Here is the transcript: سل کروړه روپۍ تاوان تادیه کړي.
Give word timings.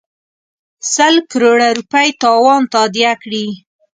سل 0.93 1.13
کروړه 1.31 1.67
روپۍ 1.77 2.09
تاوان 2.21 2.61
تادیه 2.73 3.13
کړي. 3.23 3.45